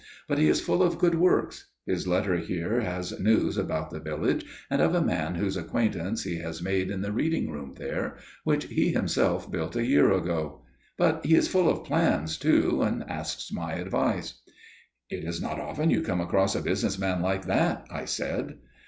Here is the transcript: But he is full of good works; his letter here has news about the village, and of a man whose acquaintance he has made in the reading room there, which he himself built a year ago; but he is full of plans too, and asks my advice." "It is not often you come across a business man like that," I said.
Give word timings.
But 0.27 0.39
he 0.39 0.47
is 0.49 0.59
full 0.59 0.81
of 0.81 0.97
good 0.97 1.13
works; 1.13 1.65
his 1.85 2.07
letter 2.07 2.35
here 2.37 2.81
has 2.81 3.19
news 3.19 3.55
about 3.55 3.91
the 3.91 3.99
village, 3.99 4.43
and 4.67 4.81
of 4.81 4.95
a 4.95 4.99
man 5.03 5.35
whose 5.35 5.55
acquaintance 5.55 6.23
he 6.23 6.37
has 6.39 6.59
made 6.59 6.89
in 6.89 7.01
the 7.03 7.11
reading 7.11 7.51
room 7.51 7.75
there, 7.77 8.15
which 8.43 8.63
he 8.65 8.93
himself 8.93 9.51
built 9.51 9.75
a 9.75 9.85
year 9.85 10.11
ago; 10.11 10.63
but 10.97 11.23
he 11.23 11.35
is 11.35 11.47
full 11.47 11.69
of 11.69 11.83
plans 11.85 12.39
too, 12.39 12.81
and 12.81 13.03
asks 13.11 13.51
my 13.51 13.73
advice." 13.73 14.41
"It 15.07 15.23
is 15.23 15.39
not 15.39 15.59
often 15.59 15.91
you 15.91 16.01
come 16.01 16.19
across 16.19 16.55
a 16.55 16.63
business 16.63 16.97
man 16.97 17.21
like 17.21 17.45
that," 17.45 17.85
I 17.91 18.05
said. 18.05 18.57